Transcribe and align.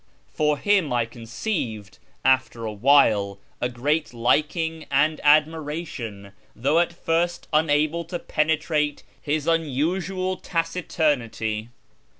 For 0.33 0.57
him 0.57 0.91
I 0.91 1.05
conceived, 1.05 1.99
after 2.25 2.65
a 2.65 2.75
wliile, 2.75 3.37
a 3.61 3.69
great 3.69 4.15
liking 4.15 4.87
and 4.89 5.21
admiration, 5.23 6.31
though 6.55 6.79
at 6.79 6.91
first 6.91 7.47
unable 7.53 8.03
to 8.05 8.17
penetrate 8.17 9.03
liis 9.27 9.45
unusual 9.45 10.37
taciturnity. 10.37 11.69